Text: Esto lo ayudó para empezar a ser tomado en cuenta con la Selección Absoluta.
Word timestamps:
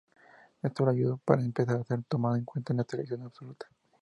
Esto 0.63 0.83
lo 0.85 0.89
ayudó 0.93 1.17
para 1.17 1.43
empezar 1.43 1.75
a 1.79 1.83
ser 1.83 2.01
tomado 2.05 2.35
en 2.35 2.43
cuenta 2.43 2.69
con 2.69 2.77
la 2.77 2.85
Selección 2.89 3.21
Absoluta. 3.21 3.67